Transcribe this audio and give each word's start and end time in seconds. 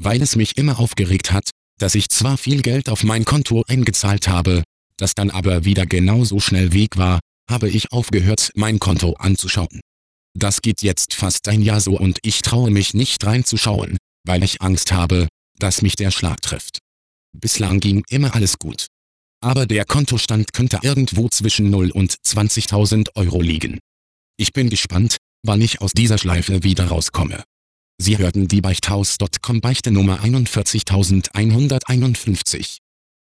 weil 0.00 0.22
es 0.22 0.36
mich 0.36 0.56
immer 0.56 0.78
aufgeregt 0.78 1.32
hat, 1.32 1.50
dass 1.78 1.94
ich 1.94 2.08
zwar 2.08 2.38
viel 2.38 2.62
Geld 2.62 2.88
auf 2.88 3.02
mein 3.04 3.24
Konto 3.24 3.64
eingezahlt 3.66 4.28
habe, 4.28 4.62
das 4.96 5.14
dann 5.14 5.30
aber 5.30 5.64
wieder 5.64 5.86
genauso 5.86 6.40
schnell 6.40 6.72
weg 6.72 6.96
war, 6.96 7.20
habe 7.50 7.68
ich 7.68 7.92
aufgehört 7.92 8.50
mein 8.54 8.78
Konto 8.78 9.14
anzuschauen. 9.14 9.80
Das 10.36 10.62
geht 10.62 10.82
jetzt 10.82 11.14
fast 11.14 11.48
ein 11.48 11.62
Jahr 11.62 11.80
so 11.80 11.98
und 11.98 12.18
ich 12.22 12.42
traue 12.42 12.70
mich 12.70 12.94
nicht 12.94 13.24
reinzuschauen, 13.24 13.96
weil 14.24 14.42
ich 14.42 14.62
Angst 14.62 14.92
habe, 14.92 15.28
dass 15.58 15.82
mich 15.82 15.96
der 15.96 16.10
Schlag 16.10 16.42
trifft. 16.42 16.78
Bislang 17.32 17.80
ging 17.80 18.04
immer 18.08 18.34
alles 18.34 18.58
gut. 18.58 18.86
Aber 19.40 19.66
der 19.66 19.84
Kontostand 19.84 20.52
könnte 20.52 20.78
irgendwo 20.82 21.28
zwischen 21.28 21.70
0 21.70 21.90
und 21.90 22.14
20.000 22.14 23.14
Euro 23.14 23.42
liegen. 23.42 23.78
Ich 24.36 24.52
bin 24.52 24.70
gespannt, 24.70 25.18
wann 25.44 25.60
ich 25.60 25.80
aus 25.80 25.92
dieser 25.92 26.18
Schleife 26.18 26.62
wieder 26.62 26.86
rauskomme. 26.86 27.44
Sie 27.98 28.18
hörten 28.18 28.48
die 28.48 28.60
Beichthaus.com 28.60 29.60
Beichte 29.60 29.90
Nummer 29.90 30.22
41151. 30.22 32.83